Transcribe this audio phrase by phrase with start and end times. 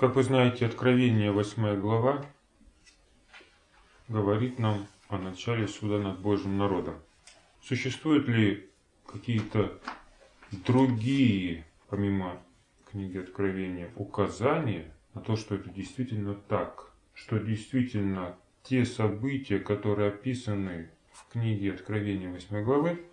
[0.00, 2.24] Как вы знаете, Откровение 8 глава
[4.08, 6.94] говорит нам о начале суда над Божьим народом.
[7.60, 8.70] Существуют ли
[9.06, 9.78] какие-то
[10.52, 12.38] другие, помимо
[12.90, 20.88] книги Откровения, указания на то, что это действительно так, что действительно те события, которые описаны
[21.12, 23.04] в книге Откровения 8 главы,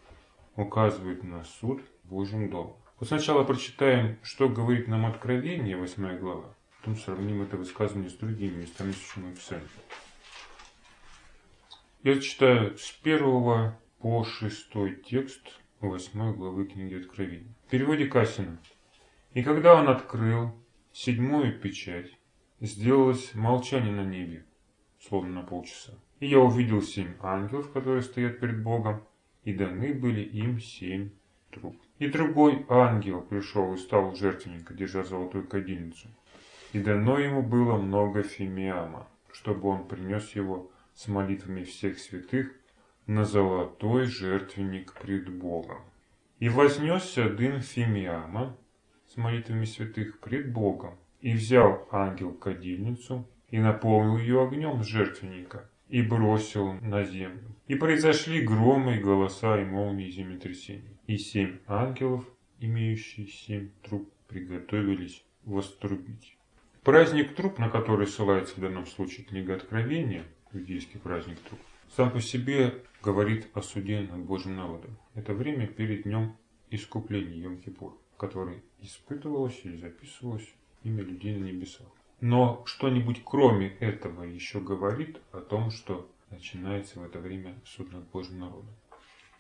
[0.56, 2.76] указывают на суд в Божьем доме.
[2.98, 6.54] Вот сначала прочитаем, что говорит нам Откровение 8 глава,
[6.88, 9.68] потом сравним это высказывание с другими местами Священного Писания.
[12.02, 15.42] Я читаю с первого по шестой текст
[15.82, 17.54] восьмой главы книги Откровения.
[17.66, 18.58] В переводе Касина.
[19.34, 20.54] «И когда он открыл
[20.94, 22.18] седьмую печать,
[22.62, 24.46] сделалось молчание на небе,
[24.98, 25.94] словно на полчаса.
[26.22, 29.04] И я увидел семь ангелов, которые стоят перед Богом,
[29.44, 31.10] и даны были им семь
[31.52, 31.76] труб.
[32.00, 36.08] И другой ангел пришел и стал у жертвенника, держа золотую кадильницу.
[36.74, 42.52] И дано ему было много фимиама, чтобы он принес его с молитвами всех святых
[43.06, 45.82] на золотой жертвенник пред Богом.
[46.40, 48.56] И вознесся дым Фимиама
[49.08, 56.02] с молитвами святых пред Богом, и взял ангел кадильницу, и наполнил ее огнем жертвенника, и
[56.02, 57.56] бросил на землю.
[57.68, 60.98] И произошли громы, и голоса, и молнии, и землетрясения.
[61.08, 62.26] И семь ангелов,
[62.60, 66.37] имеющие семь труб, приготовились вострубить.
[66.88, 70.24] Праздник труб, на который ссылается в данном случае книга Откровения,
[70.54, 71.60] иудейский праздник труп,
[71.94, 74.98] сам по себе говорит о суде над Божьим народом.
[75.14, 76.38] Это время перед днем
[76.70, 80.48] искупления Йом-Кипур, который испытывалось или записывалось
[80.84, 81.88] имя людей на небесах.
[82.22, 88.08] Но что-нибудь кроме этого еще говорит о том, что начинается в это время суд над
[88.12, 88.74] Божьим народом.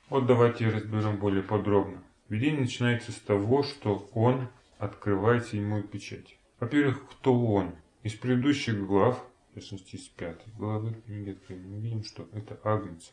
[0.09, 2.03] Вот давайте разберем более подробно.
[2.27, 6.36] Видение начинается с того, что он открывает седьмую печать.
[6.59, 7.75] Во-первых, кто он?
[8.03, 9.23] Из предыдущих глав
[9.57, 13.11] в частности с пятой главы книги Откровения, мы видим, что это Агнец,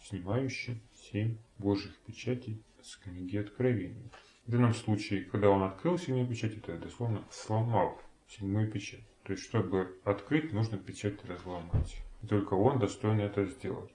[0.00, 4.10] снимающий семь Божьих печатей с книги Откровения.
[4.46, 7.96] В данном случае, когда он открыл седьмую печать, это дословно сломал
[8.28, 9.04] седьмую печать.
[9.22, 11.96] То есть, чтобы открыть, нужно печать разломать.
[12.22, 13.90] И только он достоин это сделать.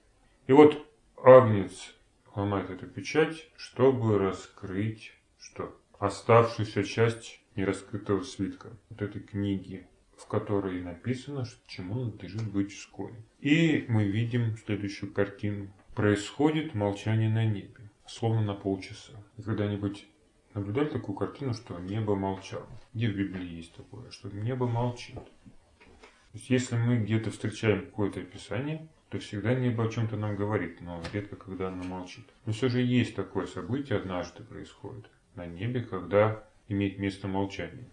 [0.46, 0.86] И вот
[1.22, 1.94] Агнец
[2.34, 5.78] ломает эту печать, чтобы раскрыть что?
[5.98, 9.86] Оставшуюся часть нераскрытого свитка, вот этой книги
[10.20, 13.14] в которой написано, чему надлежит быть вскоре.
[13.40, 15.72] И мы видим следующую картину.
[15.94, 19.14] Происходит молчание на небе, словно на полчаса.
[19.42, 20.06] Когда-нибудь
[20.52, 22.68] наблюдали такую картину, что небо молчало?
[22.92, 25.14] Где в Библии есть такое, что небо молчит?
[25.14, 30.80] То есть, если мы где-то встречаем какое-то описание, то всегда небо о чем-то нам говорит,
[30.80, 32.24] но редко когда оно молчит.
[32.44, 37.84] Но все же есть такое событие, однажды происходит на небе, когда имеет место молчание.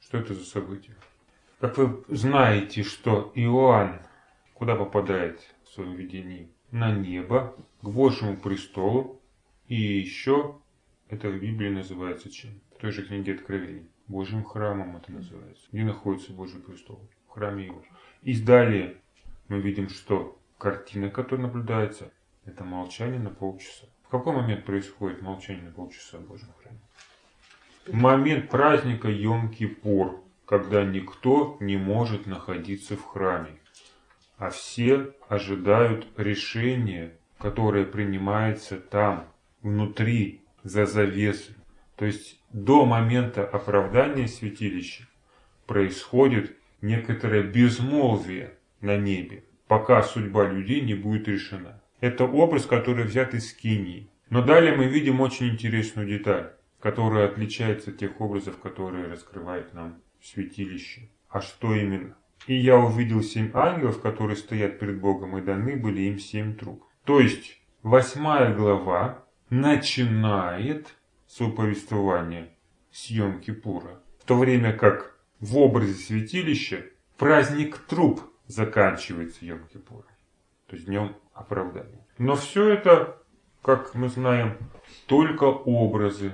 [0.00, 0.94] Что это за событие?
[1.58, 4.00] Как вы знаете, что Иоанн
[4.54, 6.48] куда попадает в своем видении?
[6.70, 9.20] На небо, к Божьему престолу.
[9.68, 10.60] И еще
[11.08, 12.60] это в Библии называется чем?
[12.76, 13.88] В той же книге Откровений.
[14.06, 15.66] Божьим храмом это называется.
[15.72, 17.00] Где находится Божий престол?
[17.28, 17.82] В храме его.
[18.22, 18.98] И далее
[19.48, 22.12] мы видим, что картина, которая наблюдается,
[22.44, 23.86] это молчание на полчаса.
[24.04, 26.78] В какой момент происходит молчание на полчаса в Божьем храме?
[27.92, 33.58] Момент праздника Йом-Кипур когда никто не может находиться в храме,
[34.38, 39.26] а все ожидают решения, которое принимается там,
[39.60, 41.56] внутри, за завесой.
[41.96, 45.04] То есть до момента оправдания святилища
[45.66, 51.82] происходит некоторое безмолвие на небе, пока судьба людей не будет решена.
[52.00, 54.08] Это образ, который взят из Кинии.
[54.28, 60.00] Но далее мы видим очень интересную деталь, которая отличается от тех образов, которые раскрывает нам
[60.22, 61.08] святилище.
[61.28, 62.16] А что именно?
[62.46, 66.84] И я увидел семь ангелов, которые стоят перед Богом, и даны были им семь труб.
[67.04, 70.94] То есть, восьмая глава начинает
[71.26, 72.50] свое повествование
[72.90, 76.84] с Йом-Кипура, в то время как в образе святилища
[77.16, 80.04] праздник труб заканчивается Йом-Кипуром,
[80.66, 82.06] то есть днем оправдания.
[82.18, 83.18] Но все это,
[83.62, 84.56] как мы знаем,
[85.06, 86.32] только образы,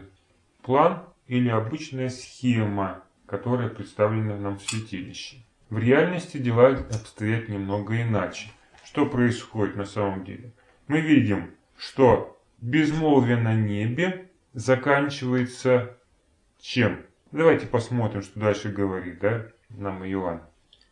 [0.63, 5.39] план или обычная схема которая представлена нам в святилище.
[5.71, 8.51] В реальности дела обстоят немного иначе.
[8.85, 10.53] Что происходит на самом деле?
[10.87, 15.97] Мы видим, что безмолвие на небе заканчивается
[16.61, 17.07] чем?
[17.31, 20.43] Давайте посмотрим, что дальше говорит да, нам Иоанн.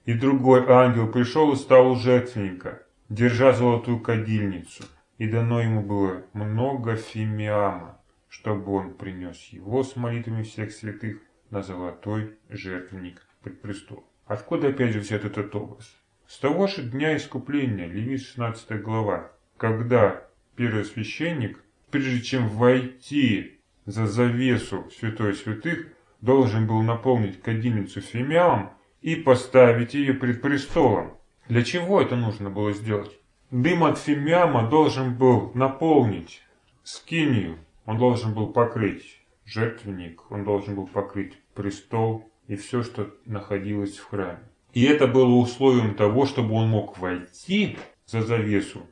[0.06, 2.80] И другой ангел пришел и стал у жертвенника,
[3.10, 4.84] держа золотую кадильницу,
[5.18, 7.99] и дано ему было много фимиама,
[8.30, 11.18] чтобы он принес его с молитвами всех святых
[11.50, 14.04] на золотой жертвенник пред престол.
[14.24, 15.96] Откуда опять же взят этот образ?
[16.26, 20.22] С того же дня искупления, Левит 16 глава, когда
[20.54, 21.60] первый священник,
[21.90, 25.88] прежде чем войти за завесу святой святых,
[26.20, 31.18] должен был наполнить кадильницу фимиалом и поставить ее пред престолом.
[31.48, 33.18] Для чего это нужно было сделать?
[33.50, 36.42] Дым от фимиама должен был наполнить
[36.84, 37.58] скинию,
[37.90, 44.04] он должен был покрыть жертвенник, он должен был покрыть престол и все, что находилось в
[44.04, 44.48] храме.
[44.72, 47.76] И это было условием того, чтобы он мог войти
[48.06, 48.86] за завесу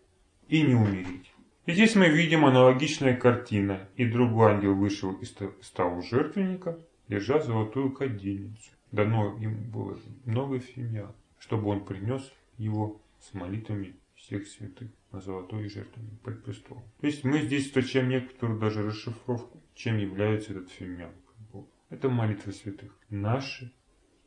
[0.49, 1.33] и не умереть.
[1.67, 3.89] И здесь мы видим аналогичная картина.
[3.95, 5.31] И другой ангел вышел из
[5.71, 8.73] того жертвенника, держа золотую кадильницу.
[8.91, 15.69] Дано ему было много фимиан, чтобы он принес его с молитвами всех святых на золотой
[15.69, 16.85] жертвенник под престолом.
[17.01, 21.13] То есть мы здесь встречаем некоторую даже расшифровку, чем является этот фимиан.
[21.91, 22.95] Это молитва святых.
[23.09, 23.73] Наши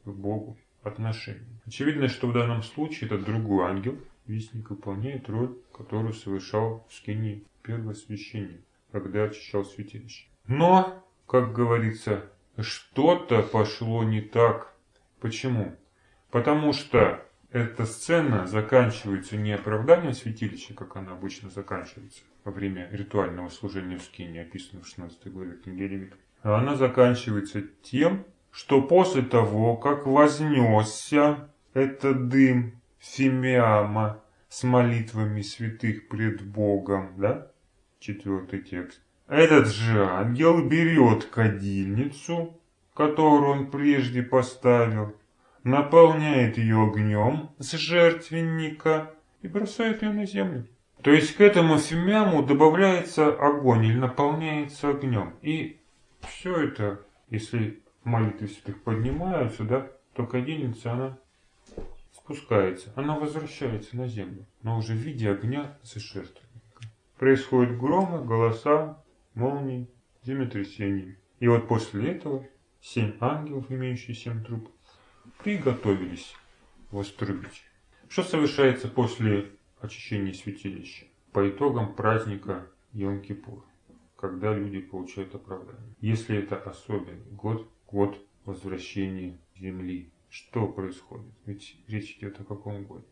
[0.04, 1.62] к Богу отношения.
[1.66, 7.46] Очевидно, что в данном случае этот другой ангел, вестник, выполняет роль, которую совершал в скинии
[7.62, 8.62] первосвященник,
[8.92, 10.28] когда очищал святилище.
[10.48, 14.74] Но, как говорится, что-то пошло не так.
[15.20, 15.76] Почему?
[16.32, 23.50] Потому что эта сцена заканчивается не оправданием святилища, как она обычно заканчивается во время ритуального
[23.50, 26.14] служения в скине, описанного в 16 главе книги Левит,
[26.44, 36.08] а она заканчивается тем, что после того, как вознесся этот дым Фимиама с молитвами святых
[36.08, 37.52] пред Богом, да,
[38.00, 42.60] четвертый текст, этот же ангел берет кадильницу,
[42.94, 45.16] которую он прежде поставил,
[45.64, 50.68] наполняет ее огнем с жертвенника и бросает ее на землю.
[51.02, 55.34] То есть к этому фимиаму добавляется огонь или наполняется огнем.
[55.42, 55.80] И
[56.22, 61.18] все это, если молитвы святых поднимаются, да, то кадильница, она
[62.12, 66.84] спускается, она возвращается на землю, но уже в виде огня за жертвенника.
[67.18, 69.02] Происходят громы, голоса,
[69.34, 69.88] молнии,
[70.24, 71.18] землетрясения.
[71.40, 72.46] И вот после этого
[72.80, 74.70] семь ангелов, имеющие семь труб,
[75.44, 76.36] приготовились
[76.92, 77.64] вострубить.
[78.08, 81.06] Что совершается после очищения святилища?
[81.32, 83.64] По итогам праздника Йом-Кипур,
[84.18, 85.96] когда люди получают оправдание.
[86.02, 90.12] Если это особенный год, год возвращения земли.
[90.30, 91.32] Что происходит?
[91.46, 93.06] Ведь речь идет о каком годе?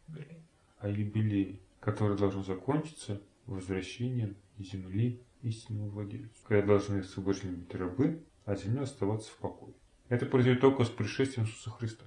[0.79, 6.29] О юбилее, который должен закончиться возвращением земли истинному владельцу.
[6.47, 9.73] Когда должны освобождены быть рабы, а земля оставаться в покое.
[10.09, 12.05] Это произойдет только с пришествием Иисуса Христа.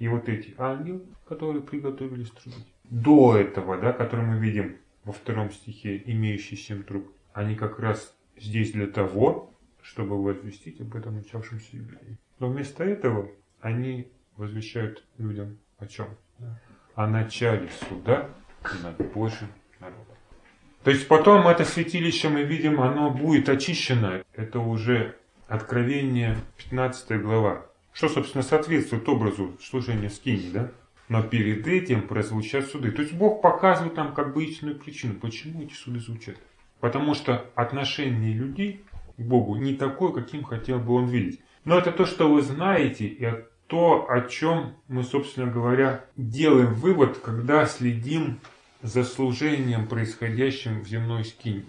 [0.00, 5.52] И вот эти ангелы, которые приготовились трубить, до этого, да, который мы видим во втором
[5.52, 11.76] стихе, имеющий семь труб, они как раз здесь для того, чтобы возвестить об этом начавшемся
[11.76, 12.18] юбилее.
[12.38, 13.30] Но вместо этого
[13.60, 16.08] они возвещают людям о чем?
[16.94, 18.30] О начале суда
[18.82, 19.48] над Божьим
[19.78, 20.16] народом.
[20.82, 24.24] То есть потом это святилище мы видим, оно будет очищено.
[24.34, 25.14] Это уже
[25.50, 27.66] Откровение 15 глава.
[27.92, 30.70] Что, собственно, соответствует образу служения скини, да?
[31.08, 32.92] Но перед этим прозвучат суды.
[32.92, 36.36] То есть Бог показывает нам как бы истинную причину, почему эти суды звучат.
[36.78, 38.84] Потому что отношение людей
[39.16, 41.40] к Богу не такое, каким хотел бы он видеть.
[41.64, 43.28] Но это то, что вы знаете, и
[43.66, 48.40] то, о чем мы, собственно говоря, делаем вывод, когда следим
[48.82, 51.64] за служением, происходящим в земной скине.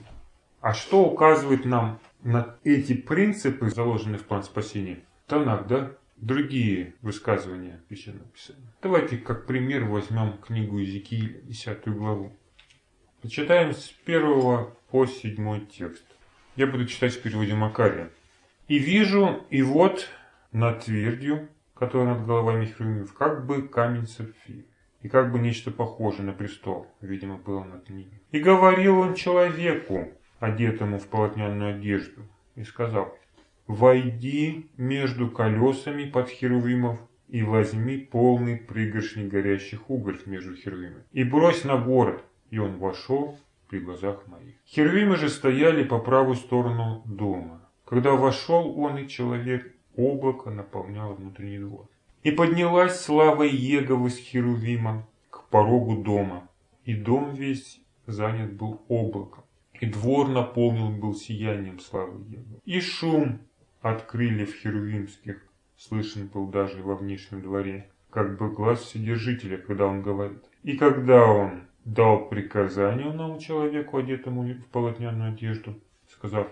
[0.61, 4.99] А что указывает нам на эти принципы, заложенные в план спасения?
[5.27, 5.91] Танак, да?
[6.21, 8.71] Другие высказывания Священного Писания.
[8.83, 12.31] Давайте как пример возьмем книгу Иезекииля, 10 главу.
[13.23, 16.05] Почитаем с 1 по 7 текст.
[16.55, 18.11] Я буду читать в переводе Макария.
[18.67, 20.09] «И вижу, и вот
[20.51, 24.65] над твердью, которая над головами херувимов, как бы камень сапфир,
[25.01, 28.11] и как бы нечто похожее на престол, видимо, было над ним.
[28.29, 30.07] И говорил он человеку,
[30.39, 32.21] одетому в полотняную одежду,
[32.53, 33.17] и сказал,
[33.71, 36.99] «Войди между колесами под херувимов
[37.29, 42.21] и возьми полный пригоршни горящих уголь между херувимами, и брось на город».
[42.49, 44.55] И он вошел при глазах моих.
[44.67, 47.61] Херувимы же стояли по правую сторону дома.
[47.85, 51.87] Когда вошел он и человек, облако наполняло внутренний двор.
[52.23, 56.49] И поднялась слава Еговы с Херувимом к порогу дома,
[56.83, 59.45] и дом весь занят был облаком,
[59.79, 62.59] и двор наполнен был сиянием славы Еговы.
[62.65, 63.39] И шум
[63.81, 65.41] от крыльев херувимских
[65.77, 70.43] слышен был даже во внешнем дворе, как бы глаз Вседержителя, когда он говорит.
[70.63, 76.47] И когда он дал приказание одному человеку, одетому в полотняную одежду, сказав,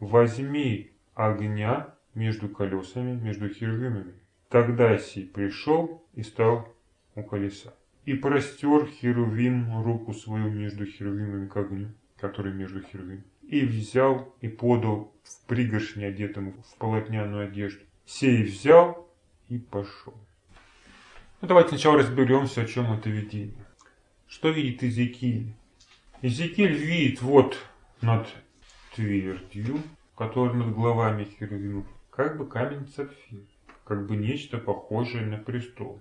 [0.00, 4.14] возьми огня между колесами, между херувимами.
[4.48, 6.74] Тогда сей пришел и стал
[7.14, 7.74] у колеса.
[8.04, 13.24] И простер Херувим руку свою между Херувимами к огню, который между Херувим.
[13.46, 17.84] И взял и подал в пригоршни одетому в полотняную одежду.
[18.04, 19.08] Сей взял
[19.48, 20.14] и пошел.
[21.40, 23.66] Ну, давайте сначала разберемся, о чем это видение.
[24.26, 25.54] Что видит Иезекииль?
[26.22, 27.56] Иезекииль видит вот
[28.00, 28.26] над
[28.94, 29.80] твердью,
[30.16, 33.40] которая над головами херувимов, как бы камень сапфир,
[33.84, 36.00] как бы нечто похожее на престол.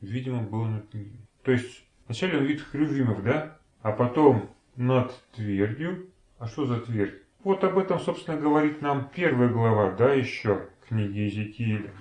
[0.00, 1.16] Видимо, было над ними.
[1.44, 3.56] То есть, вначале он видит херувимов, да?
[3.82, 6.11] А потом над твердью.
[6.42, 7.22] А что за твердь?
[7.44, 11.92] Вот об этом, собственно, говорит нам первая глава, да, еще книги Иезекииля.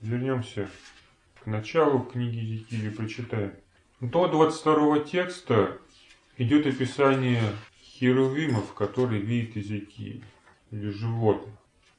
[0.00, 0.70] Вернемся
[1.38, 3.52] к началу книги Иезекииля, прочитаем.
[4.00, 5.78] До 22 текста
[6.38, 7.42] идет описание
[7.78, 10.24] херувимов, которые видит Иезекииль,
[10.70, 11.54] или животных.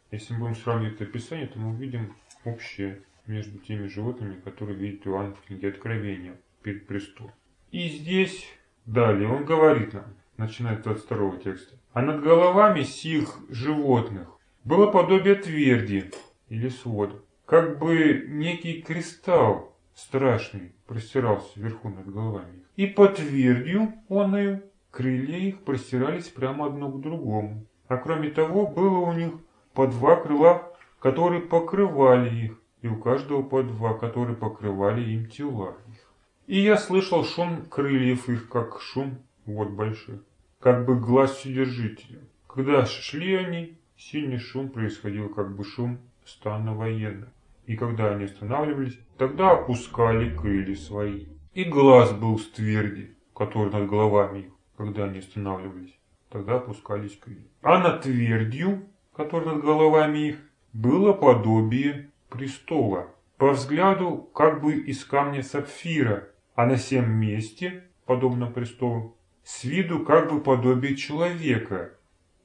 [0.10, 5.06] Если мы будем сравнивать это описание, то мы увидим общее между теми животными, которые видит
[5.06, 7.32] Иоанн в книге Откровения перед престолом.
[7.70, 8.44] И здесь
[8.88, 14.28] далее он говорит нам, начиная с 22 текста, а над головами сих животных
[14.63, 16.12] было подобие тверди
[16.50, 22.63] или свода, как бы некий кристалл страшный простирался вверху над головами.
[22.75, 27.66] И по твердью оною крылья их простирались прямо одно к другому.
[27.88, 29.34] А кроме того, было у них
[29.74, 35.75] по два крыла, которые покрывали их, и у каждого по два, которые покрывали им тела
[35.90, 36.13] их.
[36.48, 40.22] И я слышал шум крыльев их, как шум вот больших,
[40.60, 42.20] как бы глаз вседержителя.
[42.48, 47.30] Когда шли они, сильный шум происходил, как бы шум стана военных.
[47.66, 51.28] И когда они останавливались, тогда опускали крылья свои.
[51.54, 54.46] И глаз был с тверди, который над головами их,
[54.78, 55.98] когда они останавливались.
[56.30, 57.48] Тогда опускались крылья.
[57.62, 58.84] А над твердью,
[59.16, 60.38] который над головами их,
[60.74, 63.08] было подобие престола.
[63.38, 70.00] По взгляду, как бы из камня сапфира, а на всем месте, подобно престолу, с виду
[70.06, 71.92] как бы подобие человека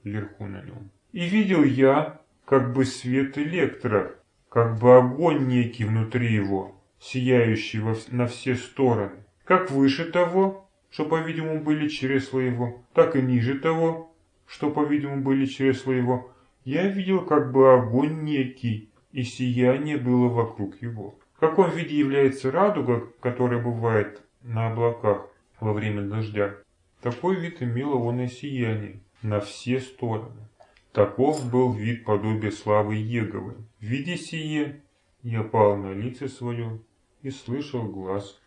[0.05, 0.91] вверху на нем.
[1.13, 4.15] И видел я, как бы свет электро,
[4.49, 11.05] как бы огонь некий внутри его, сияющий во, на все стороны, как выше того, что,
[11.05, 14.15] по-видимому, были чресла его, так и ниже того,
[14.47, 16.33] что, по-видимому, были чресла его,
[16.65, 21.19] я видел как бы огонь некий, и сияние было вокруг его.
[21.35, 25.29] В каком виде является радуга, которая бывает на облаках
[25.61, 26.55] во время дождя?
[27.01, 30.49] Такой вид имело он и сияние на все стороны.
[30.93, 33.55] Таков был вид подобия славы Еговы.
[33.79, 34.83] В виде сие
[35.23, 36.81] я пал на лице свое
[37.23, 38.41] и слышал глаз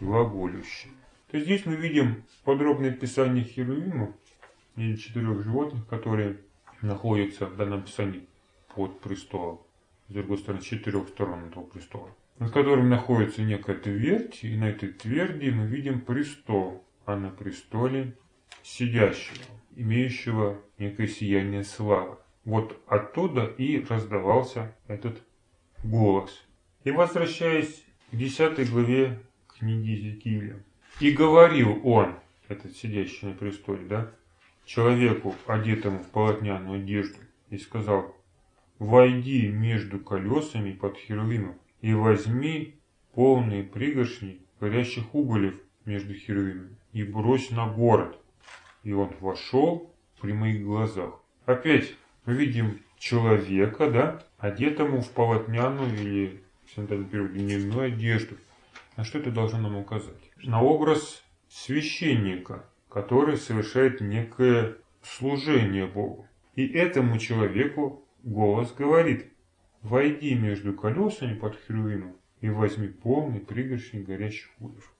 [0.00, 0.90] глаголющий.
[1.30, 4.10] То здесь мы видим подробное описание херувимов
[4.76, 6.38] или четырех животных, которые
[6.80, 8.26] находятся в данном описании
[8.74, 9.60] под престолом.
[10.08, 12.08] С другой стороны, с четырех сторон этого престола.
[12.38, 18.14] Над которым находится некая твердь, и на этой тверди мы видим престол, а на престоле
[18.62, 19.46] сидящего,
[19.76, 22.18] имеющего некое сияние славы.
[22.44, 25.22] Вот оттуда и раздавался этот
[25.82, 26.46] голос.
[26.84, 29.22] И возвращаясь к 10 главе
[29.58, 30.62] книги Зекииля.
[31.00, 32.14] И говорил он,
[32.46, 34.12] этот сидящий на престоле, да,
[34.66, 38.14] человеку, одетому в полотняную одежду, и сказал,
[38.78, 42.74] «Войди между колесами под херувимом и возьми
[43.14, 45.54] полные пригоршни горящих уголев
[45.88, 48.18] между херувимами и брось на город».
[48.84, 51.20] И он вошел при моих глазах.
[51.46, 56.42] Опять мы видим человека, да, одетому в полотняную или
[56.76, 58.36] в дневную одежду.
[58.96, 60.30] На что это должно нам указать?
[60.42, 66.26] На образ священника, который совершает некое служение Богу.
[66.54, 69.32] И этому человеку голос говорит,
[69.82, 74.92] войди между колесами под херувимом и возьми полный пригоршень горящих углев.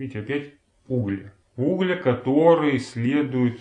[0.00, 0.54] Видите, опять
[0.88, 1.30] угля.
[1.58, 3.60] Угля, которые следует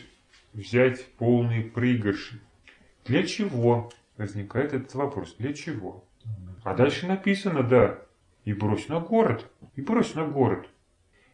[0.53, 2.39] взять полный пригоршень.
[3.03, 3.91] Для чего?
[4.15, 5.35] Возникает этот вопрос.
[5.37, 6.05] Для чего?
[6.63, 7.99] А дальше написано, да,
[8.45, 10.69] и брось на город, и брось на город.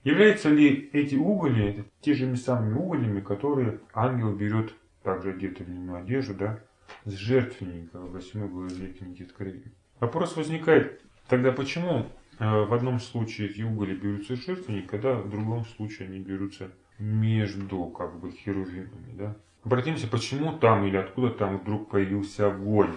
[0.04, 6.00] Являются ли эти угли те же самыми углями, которые ангел берет, также одетый в льняную
[6.00, 6.60] одежду, да,
[7.04, 9.72] с жертвенника в 8 главе книги Откровения?
[10.00, 12.08] Вопрос возникает, тогда почему
[12.40, 17.86] в одном случае эти угли берутся с жертвенника, когда в другом случае они берутся между
[17.88, 19.38] как бы херувимами, да?
[19.64, 22.96] Обратимся, почему там или откуда там вдруг появился огонь.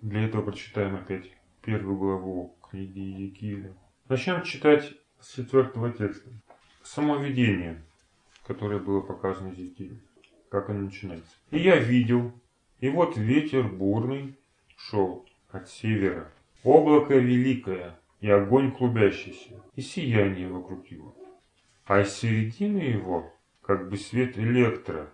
[0.00, 1.30] Для этого прочитаем опять
[1.62, 3.74] первую главу книги Иезекииля.
[4.08, 6.30] Начнем читать с четвертого текста.
[6.82, 7.82] Само видение,
[8.46, 10.00] которое было показано Иезекиилю.
[10.50, 11.36] Как оно начинается.
[11.50, 12.32] «И я видел,
[12.80, 14.38] и вот ветер бурный
[14.76, 16.30] шел от севера,
[16.62, 21.14] облако великое, и огонь клубящийся, и сияние вокруг его.
[21.84, 25.12] А из середины его, как бы свет электро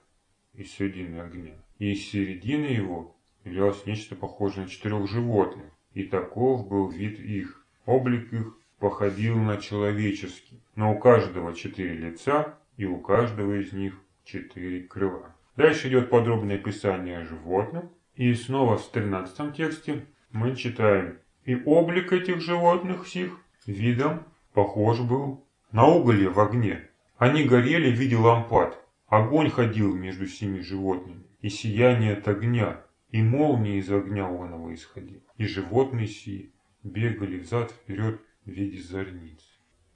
[0.55, 6.69] из середины огня, и из середины его являлось нечто похожее на четырех животных, и таков
[6.69, 7.67] был вид их.
[7.85, 14.01] Облик их походил на человеческий, но у каждого четыре лица, и у каждого из них
[14.23, 15.35] четыре крыла.
[15.57, 21.19] Дальше идет подробное описание животных, и снова в 13 тексте мы читаем
[21.51, 26.89] «И облик этих животных всех видом похож был на уголье в огне.
[27.19, 28.81] Они горели в виде лампад.
[29.09, 35.23] Огонь ходил между семи животными, и сияние от огня, и молния из огня оного исходила.
[35.39, 36.53] И животные сии
[36.85, 39.43] бегали взад-вперед в виде зорниц.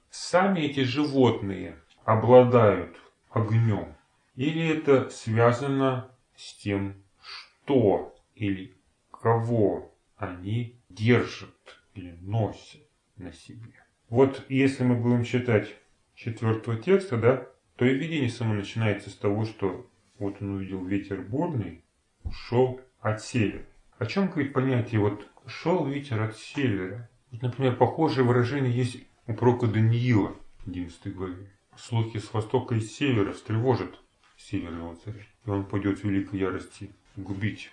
[0.09, 2.97] Сами эти животные обладают
[3.29, 3.95] огнем.
[4.35, 8.75] Или это связано с тем, что или
[9.09, 12.81] кого они держат или носят
[13.17, 13.73] на себе.
[14.09, 15.75] Вот если мы будем читать
[16.15, 21.21] четвертого текста, да, то и видение само начинается с того, что вот он увидел ветер
[21.21, 21.83] бурный,
[22.23, 23.65] ушел от севера.
[23.97, 27.09] О чем говорит понятие вот шел ветер от севера?
[27.31, 28.97] Вот, например, похожее выражение есть
[29.27, 30.35] у пророка Даниила,
[30.65, 31.51] 11 главе.
[31.77, 33.99] Слухи с востока и с севера встревожат
[34.37, 37.71] северного царя, и он пойдет в великой ярости губить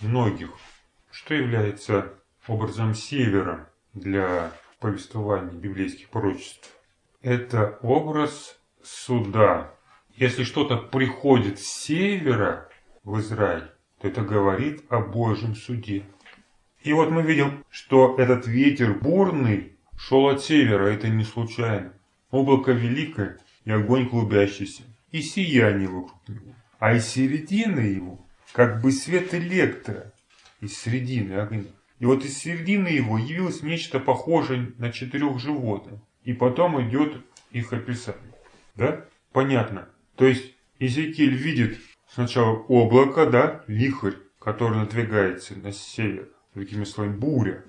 [0.00, 0.50] многих.
[1.10, 2.14] Что является
[2.46, 6.70] образом севера для повествования библейских пророчеств?
[7.20, 9.72] Это образ суда.
[10.14, 12.68] Если что-то приходит с севера
[13.04, 13.70] в Израиль,
[14.00, 16.04] то это говорит о Божьем суде.
[16.82, 21.92] И вот мы видим, что этот ветер бурный шел от севера, это не случайно.
[22.30, 24.82] Облако великое и огонь клубящийся,
[25.12, 26.54] и сияние вокруг него.
[26.78, 30.12] А из середины его, как бы свет электро,
[30.60, 31.70] из середины огня.
[32.02, 36.00] И вот из середины его явилось нечто похожее на четырех животных.
[36.24, 38.34] И потом идет их описание.
[38.74, 39.04] Да?
[39.30, 39.88] Понятно.
[40.16, 47.62] То есть Иезекииль видит сначала облако, да, вихрь, который надвигается на север, другими словами, буря.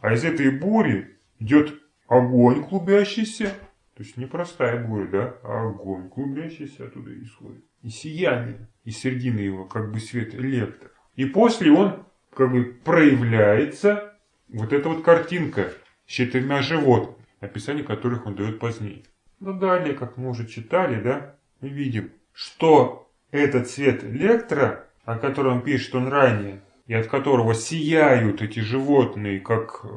[0.00, 3.54] А из этой бури идет огонь клубящийся,
[3.94, 7.64] то есть не простая буря, да, а огонь клубящийся оттуда исходит.
[7.82, 10.90] И сияние, и середины его, как бы свет электро.
[11.14, 12.04] И после он
[12.36, 14.14] как бы проявляется
[14.48, 15.72] вот эта вот картинка
[16.06, 19.04] с четырьмя животными, описание которых он дает позднее.
[19.40, 25.62] Но далее, как мы уже читали, да, мы видим, что этот свет электро, о котором
[25.62, 29.88] пишет он ранее, и от которого сияют эти животные, как э,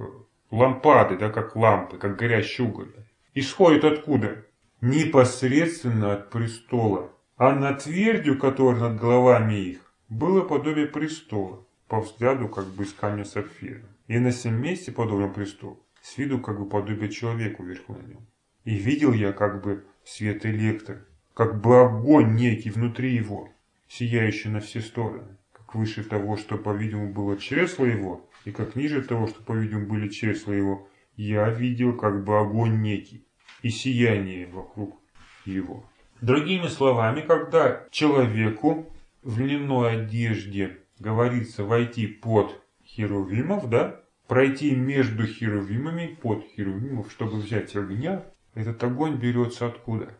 [0.49, 2.91] лампады, да, как лампы, как горящий уголь,
[3.33, 4.45] исходит откуда?
[4.81, 7.11] Непосредственно от престола.
[7.35, 12.93] А над твердью, которая над головами их, было подобие престола, по взгляду как бы из
[12.93, 13.81] камня сапфира.
[14.07, 18.25] И на всем месте подобно престолу, с виду как бы подобие человеку вверху на нем.
[18.63, 23.49] И видел я как бы свет электро, как бы огонь некий внутри его,
[23.87, 29.01] сияющий на все стороны, как выше того, что, по-видимому, было чресло его, и как ниже
[29.01, 33.25] того, что, по-видимому, были чресла его, я видел как бы огонь некий
[33.61, 34.99] и сияние вокруг
[35.45, 35.83] его.
[36.21, 38.85] Другими словами, когда человеку
[39.23, 47.75] в льняной одежде говорится войти под херувимов, да, пройти между херувимами, под херувимов, чтобы взять
[47.75, 50.13] огня, этот огонь берется откуда?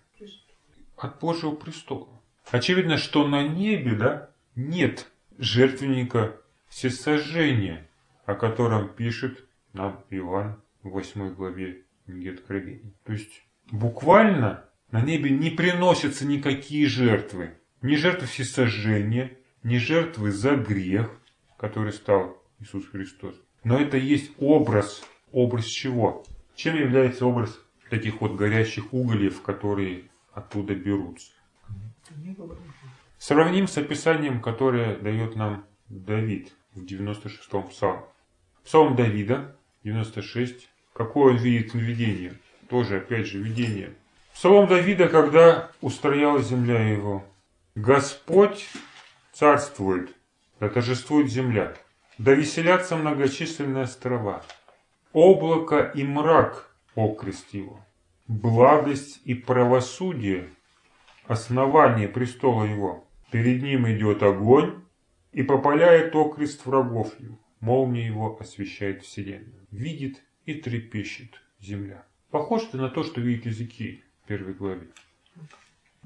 [1.01, 2.07] от Божьего престола.
[2.51, 6.35] Очевидно, что на небе да, нет жертвенника
[6.67, 7.87] всесожжения,
[8.25, 12.81] о котором пишет нам Иоанн в 8 главе книги.
[13.05, 17.53] То есть буквально на небе не приносятся никакие жертвы.
[17.81, 21.09] Ни жертвы всесожжения, ни жертвы за грех,
[21.57, 23.35] который стал Иисус Христос.
[23.63, 25.03] Но это есть образ.
[25.31, 26.25] Образ чего?
[26.55, 31.31] Чем является образ таких вот горящих угольев, которые оттуда берутся.
[33.17, 38.03] Сравним с описанием, которое дает нам Давид в 96-м псалме.
[38.63, 40.69] Псалм Давида, 96.
[40.93, 42.33] Какое он видит видение?
[42.69, 43.93] Тоже, опять же, видение.
[44.33, 47.25] Псалом Давида, когда устроялась земля его.
[47.75, 48.67] Господь
[49.39, 50.15] царствует,
[50.59, 51.73] да торжествует земля.
[52.17, 54.43] Да веселятся многочисленные острова.
[55.13, 57.79] Облако и мрак окрест его
[58.29, 60.49] благость и правосудие–
[61.27, 63.05] основание престола его.
[63.31, 64.83] Перед ним идет огонь
[65.33, 67.37] и попаляет окрест врагов его.
[67.59, 69.67] Молния его освещает вселенную.
[69.71, 72.05] Видит и трепещет земля.
[72.29, 74.87] Похож ты на то, что видит Иезекииль в первой главе.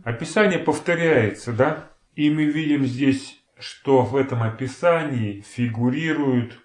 [0.04, 1.90] Описание повторяется, да?
[2.16, 6.60] И мы видим здесь, что в этом описании фигурируют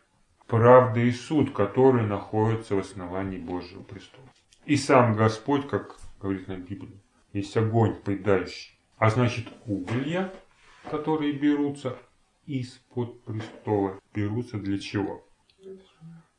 [0.47, 4.29] правда и суд, которые находятся в основании Божьего престола.
[4.67, 6.99] И сам Господь, как говорит нам Библия,
[7.33, 8.79] есть огонь поедающий.
[8.99, 10.33] А значит уголья,
[10.91, 11.97] которые берутся
[12.47, 15.27] из-под престола, берутся для чего?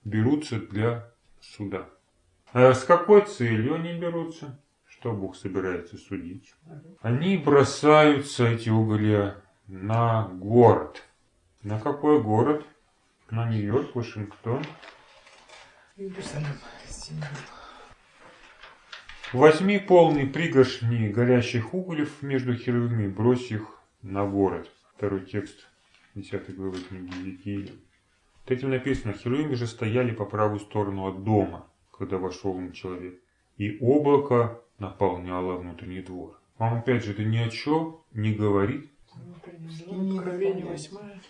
[0.03, 1.89] Берутся для суда.
[2.51, 4.59] А с какой целью они берутся?
[4.99, 6.53] Что Бог собирается судить?
[7.01, 11.01] Они бросаются, эти уголья, на город.
[11.63, 12.65] На какой город?
[13.29, 14.61] На Нью-Йорк, Вашингтон.
[15.95, 16.47] Иерусалим.
[19.31, 24.69] Возьми полный пригоршни горящих углев между херувими, брось их на город.
[24.97, 25.69] Второй текст
[26.15, 27.71] 10 главы книги.
[28.43, 33.17] Вот этим написано, херувимы же стояли по правую сторону от дома, когда вошел им человек.
[33.55, 36.39] И облако наполняло внутренний двор.
[36.57, 38.91] Вам опять же это ни о чем не говорит.
[39.13, 41.21] Откровение восьмая.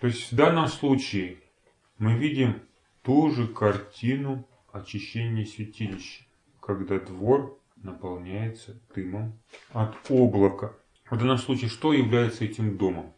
[0.00, 1.38] То есть в данном случае
[1.98, 2.62] мы видим
[3.02, 6.24] ту же картину очищения святилища,
[6.60, 9.38] когда двор наполняется дымом
[9.72, 10.74] от облака.
[11.10, 13.12] В данном случае что является этим домом?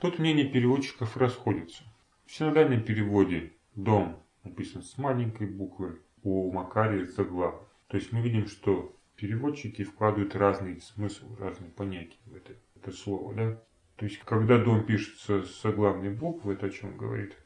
[0.00, 1.84] Тут мнения переводчиков расходятся.
[2.26, 7.60] В синодальном переводе «дом» написан с маленькой буквы, у Макария заглавие.
[7.90, 13.34] То есть мы видим, что переводчики вкладывают разный смысл, разные понятия в это, это слово.
[13.34, 13.62] Да?
[13.96, 17.36] То есть когда дом пишется с заглавной буквы, это о чем говорит?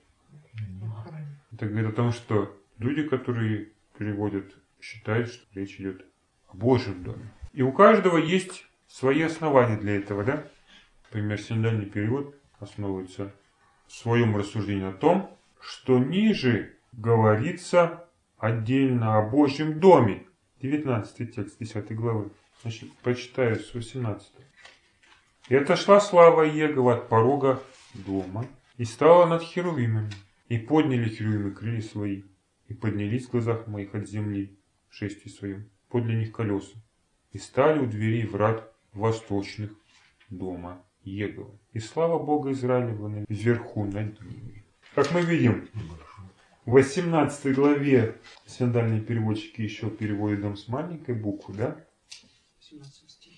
[1.51, 6.05] Это говорит о том, что люди, которые переводят, считают, что речь идет
[6.49, 7.33] о Божьем доме.
[7.53, 10.45] И у каждого есть свои основания для этого, да?
[11.05, 13.35] Например, синодальный перевод основывается
[13.87, 20.27] в своем рассуждении о том, что ниже говорится отдельно о Божьем доме.
[20.65, 22.31] 19 текст 10 главы.
[22.63, 24.33] Значит, прочитаю с 18.
[25.51, 28.47] «И отошла слава Егова от порога дома,
[28.79, 30.11] и стала над херувимами,
[30.49, 32.23] и подняли херувимы крылья свои,
[32.69, 36.79] и поднялись в глазах моих от земли, в шествии своем, подле них колеса,
[37.33, 39.71] и стали у дверей врат восточных
[40.31, 41.55] дома Егова.
[41.75, 44.65] И слава Бога Израилева вверху над ними.
[44.95, 45.69] Как мы видим,
[46.67, 51.77] в 18 главе синдальные переводчики еще переводят дом с маленькой буквы, да?
[52.61, 53.33] 17 стих.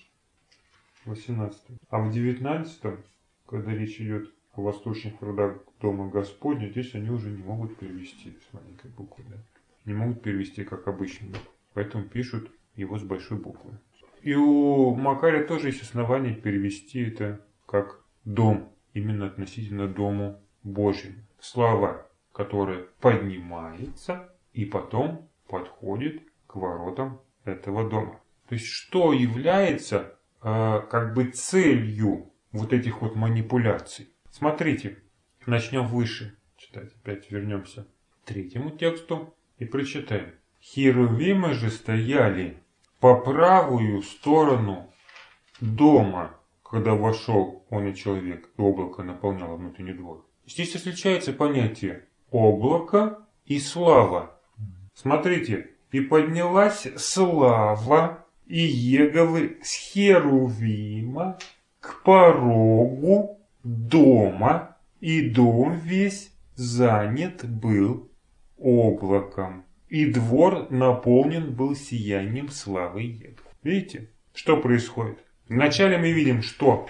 [1.05, 1.61] 18.
[1.89, 2.99] А в 19,
[3.45, 8.53] когда речь идет о восточных родах Дома Господня, здесь они уже не могут перевести с
[8.53, 9.35] маленькой буквы, да?
[9.83, 11.27] Не могут перевести как обычно.
[11.73, 13.77] Поэтому пишут его с большой буквы.
[14.21, 21.17] И у Макария тоже есть основания перевести это как дом, именно относительно Дому Божьему.
[21.39, 22.06] Слава,
[22.37, 28.21] которая поднимается и потом подходит к воротам этого дома.
[28.47, 34.09] То есть, что является э, как бы целью вот этих вот манипуляций?
[34.29, 34.99] Смотрите,
[35.47, 36.93] начнем выше читать.
[37.01, 37.87] Опять вернемся
[38.21, 40.31] к третьему тексту и прочитаем.
[40.61, 42.57] Херувимы же стояли
[42.99, 44.93] по правую сторону
[45.59, 50.23] дома, когда вошел он и человек, и облако наполняло внутренний двор.
[50.45, 54.31] Здесь отличается понятие облако и слава.
[54.93, 61.37] Смотрите, и поднялась слава и Еговы с Херувима
[61.79, 68.09] к порогу дома, и дом весь занят был
[68.57, 73.49] облаком, и двор наполнен был сиянием славы Еговы.
[73.63, 75.19] Видите, что происходит?
[75.47, 76.87] Вначале мы видим, что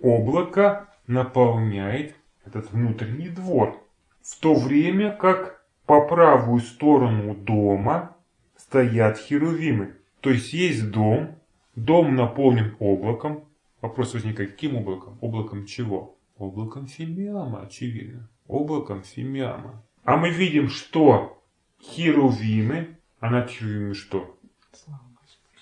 [0.00, 2.14] облако наполняет
[2.44, 3.83] этот внутренний двор,
[4.24, 8.16] в то время как по правую сторону дома
[8.56, 9.94] стоят херувимы.
[10.20, 11.36] То есть есть дом,
[11.76, 13.44] дом наполнен облаком.
[13.82, 15.18] Вопрос возникает, каким облаком?
[15.20, 16.16] Облаком чего?
[16.38, 18.28] Облаком фимиама, очевидно.
[18.48, 19.82] Облаком фимиама.
[20.04, 21.42] А мы видим, что
[21.82, 24.38] херувимы, а над херувимами что?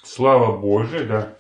[0.05, 1.37] Слава Божия, да,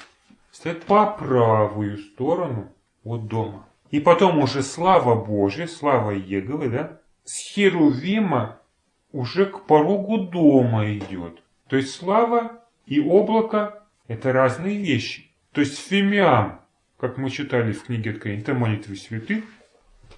[0.51, 2.69] стоят по правую сторону
[3.05, 3.67] от дома.
[3.91, 8.61] И потом уже слава Божия, слава Еговы, да, с Херувима
[9.13, 11.43] уже к порогу дома идет.
[11.69, 15.31] То есть слава и облако– это разные вещи.
[15.53, 16.61] То есть фимиам,
[16.99, 19.45] как мы читали в книге Откровения, это молитвы святых,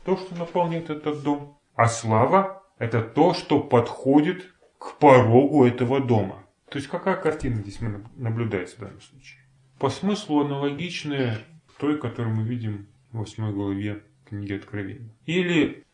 [0.04, 1.58] то, что наполняет этот дом.
[1.74, 6.44] А слава– это то, что подходит к порогу этого дома.
[6.68, 7.78] То есть какая картина здесь
[8.16, 9.40] наблюдается в данном случае?
[9.78, 11.38] По смыслу аналогичная
[11.78, 15.10] той, которую мы видим в 8 главе книги Откровения.
[15.26, 15.84] Или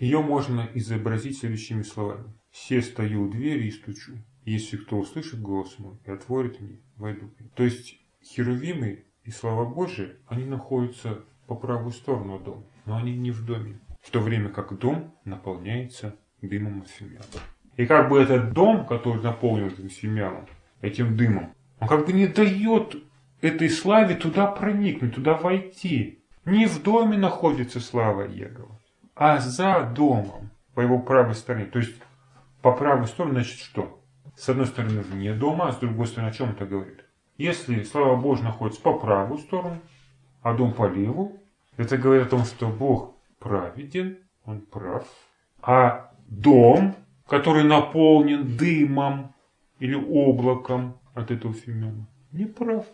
[0.00, 2.32] ее можно изобразить следующими словами.
[2.50, 4.14] «Се стою у двери и стучу.
[4.44, 7.30] Если кто услышит голос мой и отворит мне, войду».
[7.54, 13.30] То есть херувимы и слава Божия, они находятся по правую сторону дома, но они не
[13.30, 13.78] в доме.
[14.00, 17.26] в то время как дом наполняется дымом от фимиама.
[17.76, 20.46] И как бы этот дом, который наполнен этим фимиамом,
[20.80, 22.96] этим дымом, он как бы не дает
[23.42, 26.22] этой славе туда проникнуть, туда войти.
[26.46, 28.79] Не в доме находится слава Егова,
[29.20, 31.66] а за домом, по его правой стороне.
[31.66, 31.94] То есть
[32.62, 34.00] по правой стороне, значит что?
[34.34, 37.04] С одной стороны вне дома, а с другой стороны о чем это говорит?
[37.36, 39.78] Если слава Божья находится по правую сторону,
[40.40, 41.32] а дом по левую,
[41.76, 45.06] это говорит о том, что Бог праведен, он прав,
[45.60, 46.96] а дом,
[47.28, 49.34] который наполнен дымом
[49.80, 52.86] или облаком от этого фимиама, не прав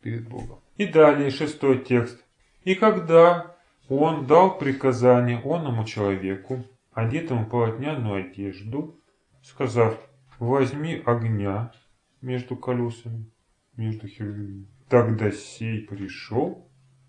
[0.00, 0.60] перед Богом.
[0.78, 2.24] И далее шестой текст.
[2.62, 3.53] И когда
[3.88, 8.98] он дал приказание оному человеку, одетому полотняную одежду,
[9.42, 9.98] сказав,
[10.38, 11.72] возьми огня
[12.20, 13.30] между колесами,
[13.76, 14.66] между херувимами.
[14.88, 16.68] Тогда сей пришел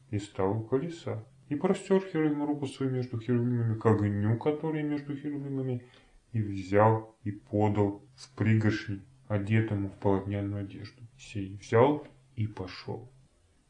[0.10, 1.24] и стал у колеса.
[1.48, 5.84] И простер Херувим руку свою между херувимами к огню, который между херувимами,
[6.32, 11.04] и взял и подал в пригоршни, одетому в полотняную одежду.
[11.18, 13.12] Сей взял и пошел.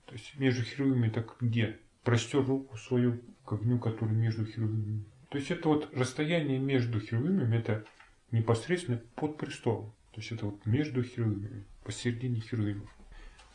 [0.05, 1.79] То есть между херувимами так где?
[2.05, 5.03] Простер руку свою к огню, который между херувимами.
[5.29, 7.83] То есть это вот расстояние между херувимами, это
[8.31, 9.91] непосредственно под престолом.
[10.11, 12.89] То есть это вот между херувимами, посередине херувимов.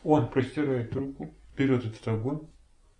[0.03, 2.41] Он простирает руку, берет этот огонь,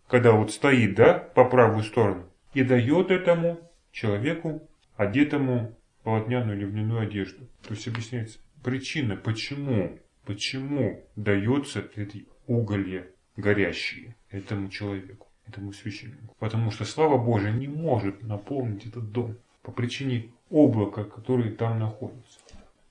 [0.08, 3.60] когда вот стоит, да, по правую сторону, и дает этому
[3.92, 7.46] человеку, одетому полотняную или льняную одежду.
[7.68, 16.36] То есть объясняется причина, почему, почему дается эти уголья горящие этому человеку, этому священнику.
[16.40, 22.40] Потому что слава Божия не может наполнить этот дом по причине облака, которое там находится.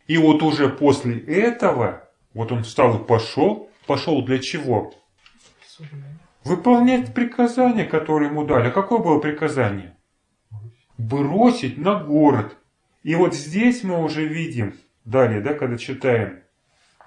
[0.06, 4.92] И вот уже после этого, вот он встал и пошел, пошел для чего?
[6.44, 8.68] Выполнять приказание, которое ему дали.
[8.68, 9.96] А какое было приказание?
[10.98, 12.56] Бросить на город.
[13.02, 16.40] И вот здесь мы уже видим, далее, да, когда читаем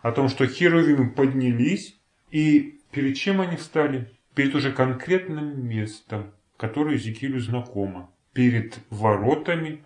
[0.02, 2.00] о том, что херувимы поднялись,
[2.32, 4.10] и перед чем они встали?
[4.36, 8.10] Перед уже конкретным местом, которое Зекилю знакомо.
[8.34, 9.84] Перед воротами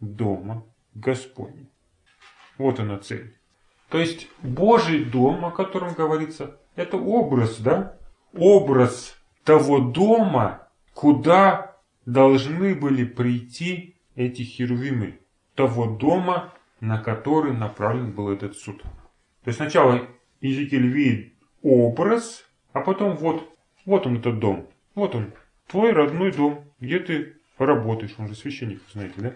[0.00, 1.66] дома Господня.
[2.56, 3.36] Вот она цель.
[3.90, 7.98] То есть Божий дом, о котором говорится, это образ, да?
[8.32, 15.18] Образ того дома, куда должны были прийти эти херувимы.
[15.54, 18.82] Того дома, на который направлен был этот суд.
[18.82, 20.06] То есть сначала
[20.40, 23.48] Иезекииль видит образ, а потом вот,
[23.84, 24.68] вот он этот дом.
[24.94, 25.32] Вот он,
[25.66, 29.34] твой родной дом, где ты работаешь, он же священник, знаете, да?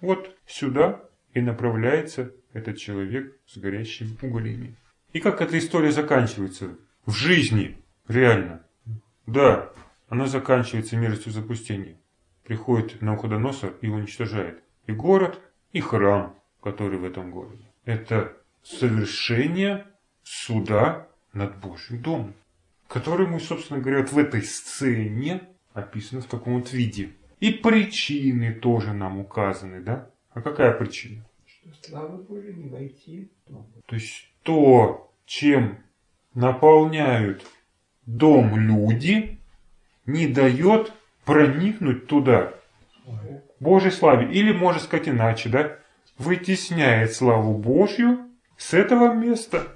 [0.00, 1.00] Вот сюда
[1.34, 4.76] и направляется этот человек с горящими угольями.
[5.12, 6.76] И как эта история заканчивается?
[7.06, 8.64] В жизни, реально.
[9.26, 9.72] Да,
[10.08, 11.96] она заканчивается мерзостью запустения.
[12.44, 15.40] Приходит Навуходоносор и уничтожает и город,
[15.72, 17.64] и храм, который в этом городе.
[17.84, 19.86] Это совершение
[20.22, 22.34] суда над Божьим домом,
[22.88, 25.42] который мы, собственно говоря, в этой сцене
[25.74, 27.10] описаны в таком вот виде.
[27.38, 30.10] И причины тоже нам указаны, да?
[30.30, 31.24] А какая причина?
[31.46, 33.30] Что слава Божия не войти.
[33.86, 35.78] То есть то, чем
[36.34, 37.46] наполняют
[38.06, 39.38] дом люди,
[40.06, 40.92] не дает
[41.24, 42.54] проникнуть туда
[43.60, 44.32] Божьей славе.
[44.32, 45.78] Или, можно сказать иначе, да?
[46.16, 49.68] Вытесняет славу Божью с этого места.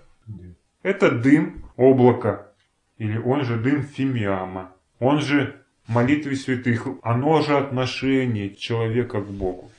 [0.82, 2.51] Это дым облака.
[3.02, 4.70] Или он же дым фимиама.
[5.00, 9.72] Он же молитве святых, оно же отношение человека к Богу.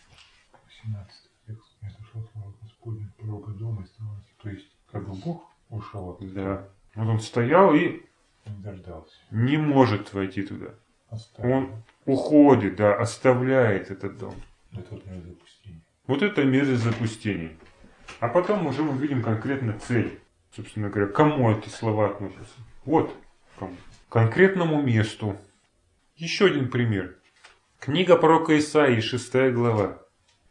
[0.84, 1.10] 17
[1.48, 1.78] текст.
[1.82, 4.30] Я слышал слово Господне, порога дома и становится.
[4.42, 6.68] То есть, как бы Бог ушел от Да.
[6.96, 8.02] Вот он стоял и
[8.46, 9.16] не дождался.
[9.32, 10.72] не может войти туда.
[11.10, 11.54] Оставил.
[11.56, 11.70] Он
[12.06, 14.36] уходит, да, оставляет этот дом.
[14.74, 15.82] Это вот запустение.
[16.08, 17.54] Вот это мерзость запустения.
[18.20, 20.20] А потом уже мы видим конкретно цель.
[20.54, 22.60] Собственно говоря, кому эти слова относятся.
[22.86, 23.16] Вот.
[23.60, 23.68] К
[24.10, 25.38] конкретному месту.
[26.18, 27.18] Еще один пример.
[27.80, 30.02] Книга пророка Исаии, 6 глава.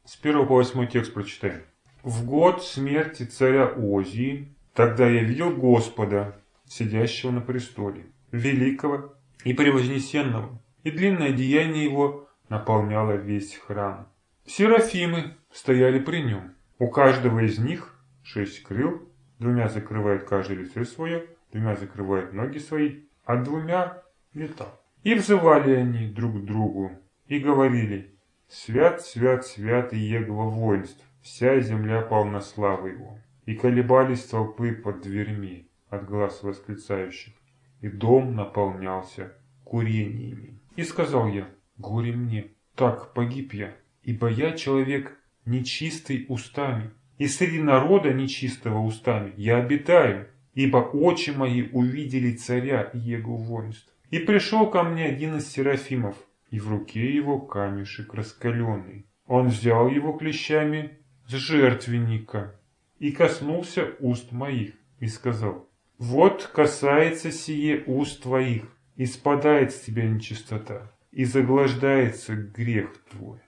[0.04, 1.62] С 1 по 8 текст прочитаем.
[2.02, 9.14] В год смерти царя Озии, тогда я видел Господа, сидящего на престоле, великого
[9.44, 14.08] и превознесенного, и длинное деяние его наполняло весь храм.
[14.46, 16.54] Серафимы стояли при нем.
[16.78, 23.02] У каждого из них шесть крыл, двумя закрывает каждое лицо свое, двумя закрывает ноги свои,
[23.24, 24.02] а двумя
[24.34, 24.80] летал.
[25.02, 26.92] И взывали они друг к другу,
[27.26, 28.14] и говорили,
[28.48, 33.18] «Свят, свят, свят и Егова воинств, вся земля полна славы его».
[33.44, 37.34] И колебались толпы под дверьми от глаз восклицающих,
[37.80, 39.32] и дом наполнялся
[39.64, 40.60] курениями.
[40.76, 47.60] И сказал я, горе мне, так погиб я, ибо я человек нечистый устами, и среди
[47.60, 53.88] народа нечистого устами я обитаю, ибо очи мои увидели царя и его воинств.
[54.10, 56.16] И пришел ко мне один из серафимов,
[56.50, 59.06] и в руке его камешек раскаленный.
[59.26, 62.54] Он взял его клещами с жертвенника
[62.98, 68.64] и коснулся уст моих и сказал, «Вот касается сие уст твоих,
[68.96, 73.38] и спадает с тебя нечистота, и заглаждается грех твой».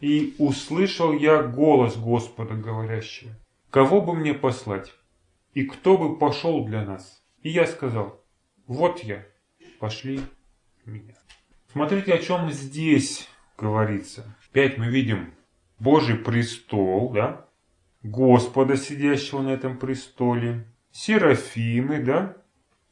[0.00, 3.32] И услышал я голос Господа говорящего,
[3.70, 4.92] «Кого бы мне послать?
[5.54, 8.22] И кто бы пошел для нас?» И я сказал,
[8.66, 9.26] «Вот я,
[9.78, 10.20] пошли
[10.84, 11.14] меня».
[11.72, 14.36] Смотрите, о чем здесь говорится.
[14.50, 15.34] Опять мы видим
[15.78, 17.46] Божий престол, да?
[18.02, 22.36] Господа, сидящего на этом престоле, серафимы, да?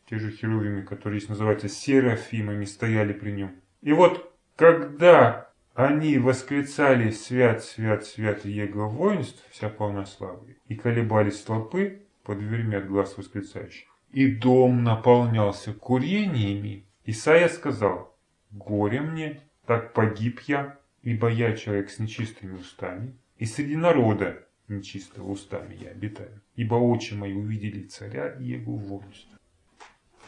[0.08, 3.60] Те же херувимы, которые здесь называются серафимами, стояли при нем.
[3.82, 11.40] И вот, когда они восклицали «Свят, свят, свят Его воинств, вся полна славы», и колебались
[11.42, 18.14] толпы под дверьми от глаз восклицающих, и дом наполнялся курениями, Исаия сказал
[18.50, 25.30] «Горе мне, так погиб я, ибо я человек с нечистыми устами, и среди народа нечистого
[25.30, 29.38] устами я обитаю, ибо очи мои увидели царя и его воинство».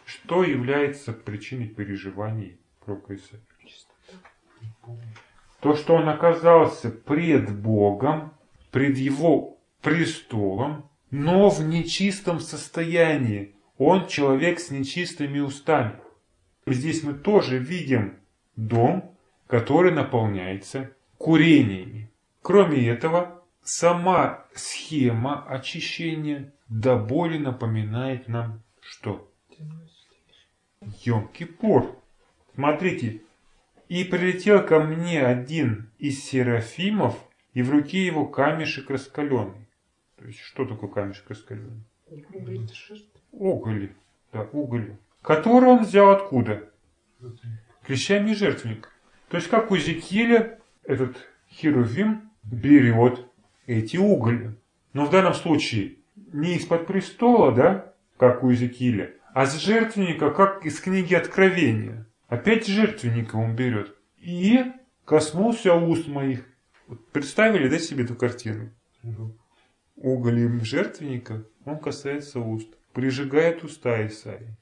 [0.06, 3.42] Что является причиной переживаний пророка Исаия?
[5.60, 8.32] То, что он оказался пред Богом,
[8.70, 13.55] пред его престолом, но в нечистом состоянии.
[13.79, 15.94] Он человек с нечистыми устами.
[16.66, 18.18] Здесь мы тоже видим
[18.57, 22.11] дом, который наполняется курениями.
[22.42, 29.31] Кроме этого, сама схема очищения до боли напоминает нам что?
[31.05, 31.96] Йом-Кипур.
[32.55, 33.23] Смотрите,
[33.88, 37.18] и прилетел ко мне один из серафимов,
[37.55, 39.66] и в руке его камешек раскаленный.
[40.20, 41.83] То есть, что такое камешек раскаленный?
[43.33, 43.94] Уголь.
[44.33, 44.96] Да, уголь.
[45.22, 46.68] Который он взял откуда?
[47.87, 48.90] Клещами жертвенник.
[49.30, 51.16] То есть, как у Зекиля этот
[51.50, 53.26] херувим берет
[53.66, 54.54] эти угли.
[54.92, 60.66] Но в данном случае не из-под престола, да, как у Иезекииля, а с жертвенника, как
[60.66, 62.06] из книги Откровения.
[62.28, 63.96] Опять жертвенника он берет.
[64.18, 64.64] И
[65.06, 66.44] коснулся уст моих.
[66.88, 68.70] Вот представили, да, себе эту картину?
[70.00, 72.68] Уголем жертвенника он касается уст.
[72.94, 74.56] Прижигает уста Исаии.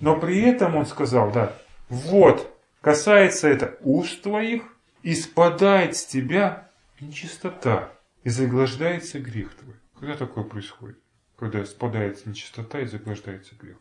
[0.00, 1.56] Но при этом он сказал, да,
[1.88, 4.62] вот, касается это уст твоих,
[5.02, 7.90] и спадает с тебя нечистота,
[8.22, 9.76] и заглаждается грех твой.
[9.98, 10.98] Когда такое происходит?
[11.36, 13.78] Когда спадает нечистота и заглаждается грех?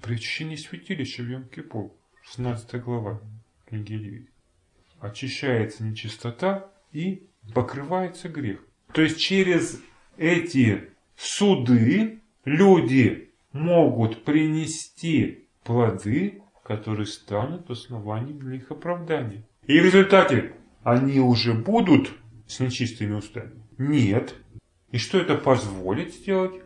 [0.00, 3.20] При очищении святилища в Йом-Кипур, 16 глава
[3.66, 4.30] книги Левит.
[5.00, 8.60] Очищается нечистота и покрывается грех.
[8.94, 9.82] То есть через
[10.16, 19.42] эти суды люди могут принести плоды, которые станут основанием для их оправдания.
[19.66, 20.52] И в результате
[20.84, 22.12] они уже будут
[22.46, 23.64] с нечистыми устами?
[23.78, 24.36] Нет.
[24.92, 26.62] И что это позволит сделать?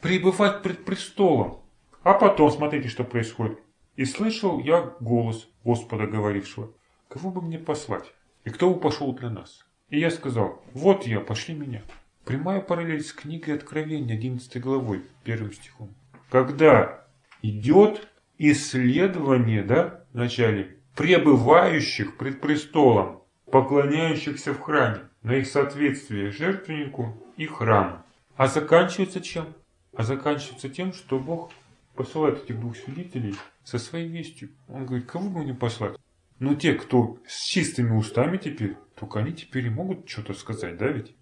[0.00, 1.60] Пребывать пред престолом.
[2.02, 3.58] А потом, смотрите, что происходит.
[3.96, 6.72] «И слышал я голос Господа, говорившего,
[7.08, 11.20] кого бы мне послать, и кто бы пошел для нас?» И я сказал, вот я,
[11.20, 11.82] пошли меня.
[12.24, 15.94] Прямая параллель с книгой Откровения, 11 главой, первым стихом.
[16.30, 17.04] Когда
[17.40, 27.16] идет исследование, да, в начале, пребывающих пред престолом, поклоняющихся в храме, на их соответствие жертвеннику
[27.36, 28.02] и храму.
[28.36, 29.46] А заканчивается чем?
[29.94, 31.50] А заканчивается тем, что Бог
[31.94, 34.50] посылает этих двух свидетелей со своей вестью.
[34.68, 35.96] Он говорит, кого бы мне послать?
[36.38, 40.88] Но те, кто с чистыми устами теперь, только они теперь и могут что-то сказать, да
[40.88, 41.14] ведь?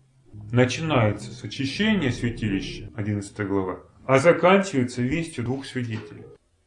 [0.52, 6.24] Начинается с очищения святилища, 11 глава, а заканчивается вестью двух свидетелей.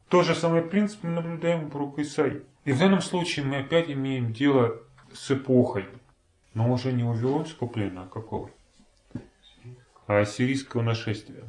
[0.09, 2.41] То же самое принцип мы наблюдаем у пророка Исаии.
[2.65, 4.81] И в данном случае мы опять имеем дело
[5.13, 5.85] с эпохой,
[6.55, 8.49] но уже не вавилонского плена, а какого?
[10.07, 11.43] А ассирийского нашествия.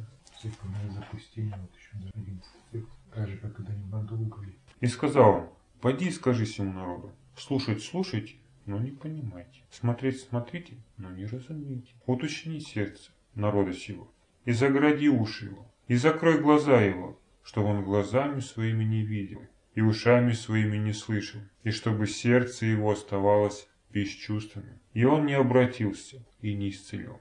[4.79, 5.49] И сказал он,
[5.81, 11.93] пойди и скажи всему народу, слушать слушайте, но не понимайте, смотреть смотрите, но не разумейте.
[12.05, 14.11] Вот учини сердце народа сего,
[14.45, 19.41] и загради уши его, и закрой глаза его, чтобы он глазами своими не видел,
[19.73, 26.25] и ушами своими не слышал, и чтобы сердце его оставалось бесчувственным, и он не обратился
[26.41, 27.19] и не исцелил.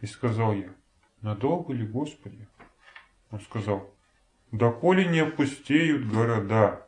[0.00, 0.74] И сказал я,
[1.20, 2.48] надолго ли, Господи?
[3.30, 3.94] Он сказал,
[4.50, 6.86] доколе не опустеют города,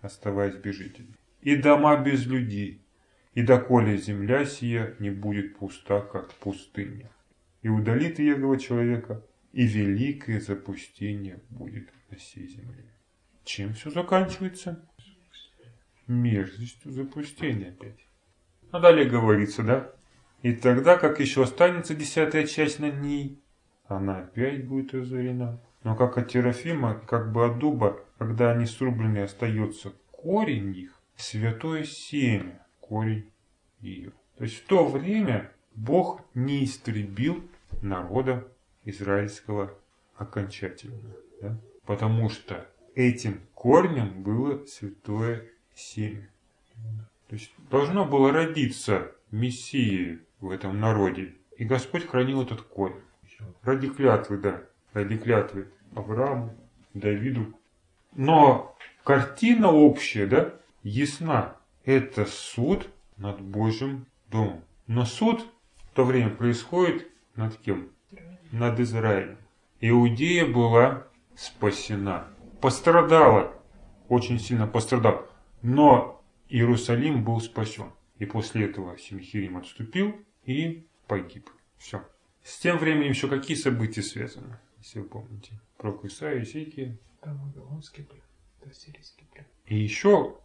[0.00, 2.82] оставаясь без жителей, и дома без людей,
[3.34, 7.10] и доколе земля сия не будет пуста, как пустыня.
[7.62, 12.84] И удалит Иегова человека, и великое запустение будет на всей земле.
[13.44, 14.86] Чем все заканчивается?
[16.06, 17.98] Мерзостью запустения опять.
[18.70, 19.92] А далее говорится, да?
[20.42, 23.42] И тогда, как еще останется десятая часть на ней,
[23.86, 25.60] она опять будет разорена.
[25.88, 31.84] Но как от Терафима, как бы от дуба, когда они срублены, остается корень их, святое
[31.84, 33.30] семя, корень
[33.80, 34.12] ее.
[34.36, 37.42] То есть в то время Бог не истребил
[37.80, 38.46] народа
[38.84, 39.72] израильского
[40.14, 41.14] окончательно.
[41.40, 41.58] Да?
[41.86, 46.28] Потому что этим корнем было святое семя.
[47.28, 51.34] То есть должно было родиться Мессии в этом народе.
[51.56, 53.00] И Господь хранил этот корень.
[53.62, 54.64] Ради клятвы, да.
[54.92, 56.54] Ради клятвы Аврааму,
[56.94, 57.54] Давиду.
[58.14, 61.56] Но картина общая, да, ясна.
[61.84, 64.62] Это суд над Божьим домом.
[64.86, 65.46] Но суд
[65.90, 67.90] в то время происходит над кем?
[68.52, 69.38] Над Израилем.
[69.80, 72.26] Иудея была спасена.
[72.60, 73.54] Пострадала.
[74.08, 75.26] Очень сильно пострадала.
[75.62, 77.92] Но Иерусалим был спасен.
[78.18, 81.48] И после этого Симхирим отступил и погиб.
[81.76, 82.02] Все.
[82.42, 85.52] С тем временем еще какие события связаны, если вы помните?
[85.78, 86.98] Про Исаия, Исейки.
[87.20, 88.20] Там Вавилонский плен,
[88.60, 89.46] это сирийский плен.
[89.66, 90.36] И еще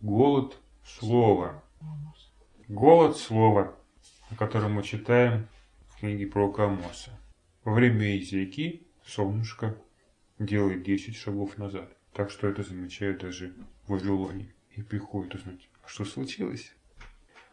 [0.00, 1.64] голод слова.
[2.68, 3.76] Голод слова,
[4.30, 5.48] о котором мы читаем
[5.88, 7.10] в книге про Амоса.
[7.64, 9.76] Во время Изейки солнышко
[10.38, 11.92] делает 10 шагов назад.
[12.12, 13.54] Так что это замечают даже
[13.84, 14.54] в Вавилоне.
[14.76, 16.72] И приходят узнать, что случилось?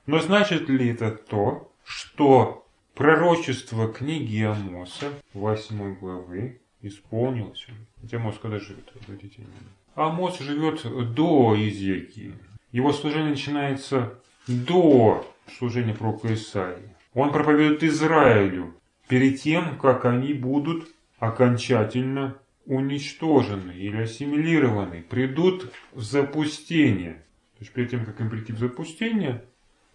[0.06, 7.68] Но значит ли это то, что пророчество книги Амоса, 8 главы, исполнилось?
[8.02, 8.92] Хотя Амос когда живет?
[9.04, 9.70] Обратите внимание.
[9.96, 10.84] Амос живет
[11.14, 12.34] до Изекии.
[12.72, 15.26] Его служение начинается до
[15.58, 16.96] служения пророка Исаии.
[17.14, 18.76] Он проповедует Израилю
[19.08, 20.88] перед тем, как они будут
[21.20, 27.14] окончательно уничтожены или ассимилированы, придут в запустение.
[27.58, 29.46] То есть перед тем, как им прийти в запустение,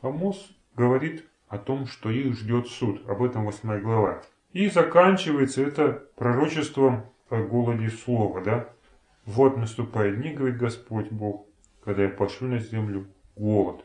[0.01, 3.07] Амос говорит о том, что их ждет суд.
[3.09, 4.22] Об этом 8 глава.
[4.53, 8.40] И заканчивается это пророчеством о голоде слова.
[8.42, 8.68] Да?
[9.24, 11.46] Вот наступает дни, говорит Господь Бог,
[11.84, 13.84] когда я пошлю на землю голод.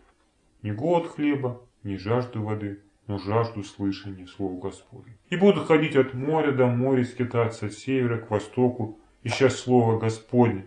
[0.63, 5.15] Не голод хлеба, не жажду воды, но жажду слышания слова Господня.
[5.29, 10.65] И будут ходить от моря до моря, скитаться от севера к востоку, ища слово Господне,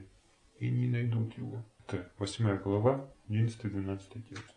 [0.60, 1.64] и не найдут его.
[1.86, 4.54] Это 8 глава, 11-12 текст.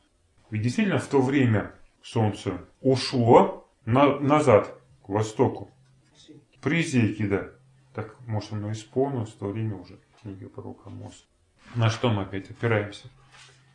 [0.52, 1.72] Ведь действительно в то время
[2.04, 4.81] солнце ушло на, назад,
[5.12, 5.70] востоку.
[6.62, 7.52] При Зейке, да.
[7.94, 11.26] Так, может, оно исполнилось в то время уже, книга пророка Амоса.
[11.76, 13.10] На что мы опять опираемся?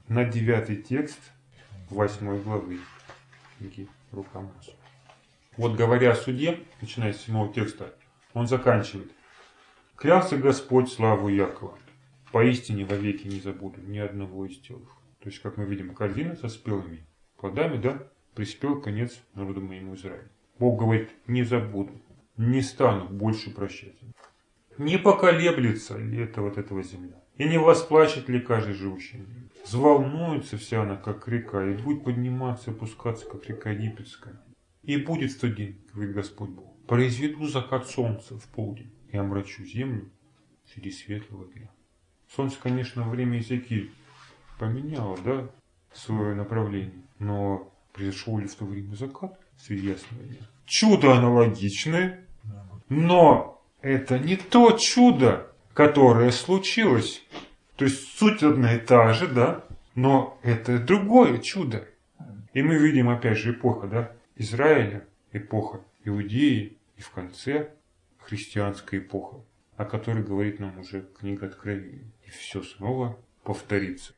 [0.09, 1.19] На девятый текст
[1.91, 2.79] восьмой главы
[3.59, 4.73] книги пророка Амоса.
[5.57, 7.95] Вот говоря о суде, начиная с седьмого текста,
[8.35, 9.11] он заканчивает.
[9.97, 11.79] «Клялся Господь славу Якова,
[12.33, 14.91] поистине вовеки не забуду ни одного из телов».
[15.21, 17.07] То есть, как мы видим, корзина со спелыми
[17.39, 20.29] плодами, да, приспел конец народу моему Израилю.
[20.59, 21.93] Бог говорит, не забуду,
[22.37, 23.97] не стану больше прощать.
[24.79, 27.23] Не поколеблется ли это вот этого земля?
[27.37, 29.23] И не восплачет ли каждый живущий?
[29.65, 34.41] Взволнуется вся она, как река, и будет подниматься опускаться, как река египетская.
[34.83, 39.65] И будет в тот день, говорит Господь Бог, произведу закат солнца в полдень и омрачу
[39.65, 40.11] землю
[40.73, 41.71] среди светлого дня.
[42.35, 43.91] Солнце, конечно, время Иезекииль
[44.59, 45.51] поменяло, да,
[45.93, 50.47] свое направление, но произошел ли в то время закат дня?
[50.65, 52.25] Чудо аналогичное,
[52.89, 57.23] но это не то чудо, которое случилось.
[57.77, 61.87] То есть суть одна и та же, да, но это другое чудо.
[62.53, 67.71] И мы видим опять же эпоха, да, Израиля, эпоха Иудеи и в конце
[68.19, 69.37] христианская эпоха,
[69.77, 72.11] о которой говорит нам уже книга Откровения.
[72.27, 74.15] И все снова повторится.